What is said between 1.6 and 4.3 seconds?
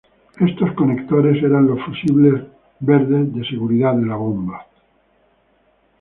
los fusibles verdes de seguridad de la